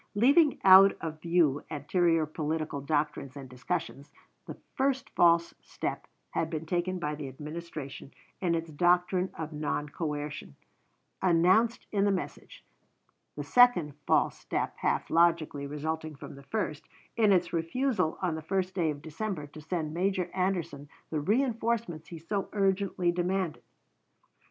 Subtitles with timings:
[0.15, 4.09] Leaving out of view anterior political doctrines and discussions,
[4.47, 8.11] the first false step had been taken by the Administration
[8.41, 10.55] in its doctrine of non coercion,
[11.21, 12.65] announced in the message;
[13.35, 18.41] the second false step half logically resulting from the first, in its refusal on the
[18.41, 23.61] first day of December to send Major Anderson the reënforcements he so urgently demanded.